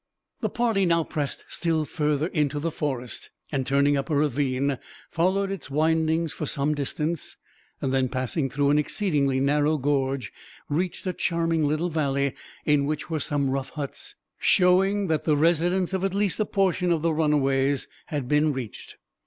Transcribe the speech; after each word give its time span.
The 0.39 0.49
party 0.49 0.87
now 0.87 1.03
pressed 1.03 1.45
still 1.47 1.85
further 1.85 2.25
into 2.25 2.59
the 2.59 2.71
forest 2.71 3.29
and, 3.51 3.67
turning 3.67 3.95
up 3.95 4.09
a 4.09 4.15
ravine, 4.15 4.79
followed 5.11 5.51
its 5.51 5.69
windings 5.69 6.33
for 6.33 6.47
some 6.47 6.73
distance; 6.73 7.37
and 7.81 7.93
then, 7.93 8.09
passing 8.09 8.49
through 8.49 8.71
an 8.71 8.79
exceedingly 8.79 9.39
narrow 9.39 9.77
gorge, 9.77 10.33
reached 10.67 11.05
a 11.05 11.13
charming 11.13 11.67
little 11.67 11.89
valley; 11.89 12.33
in 12.65 12.85
which 12.85 13.11
were 13.11 13.19
some 13.19 13.51
rough 13.51 13.69
huts, 13.77 14.15
showing 14.39 15.05
that 15.05 15.25
the 15.25 15.37
residence 15.37 15.93
of 15.93 16.03
at 16.03 16.15
least 16.15 16.39
a 16.39 16.45
portion 16.45 16.91
of 16.91 17.03
the 17.03 17.13
runaways 17.13 17.87
had 18.07 18.27
been 18.27 18.51
reached. 18.53 18.97